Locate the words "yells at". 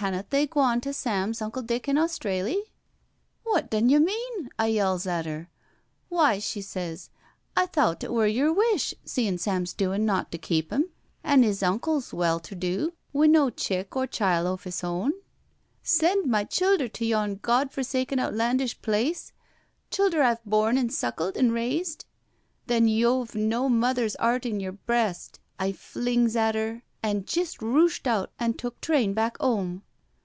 4.68-5.26